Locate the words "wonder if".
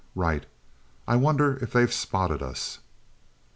1.15-1.73